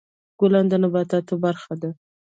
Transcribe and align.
ګلان 0.39 0.65
د 0.69 0.73
نباتاتو 0.83 1.33
برخه 1.45 1.73
ده. 1.81 1.89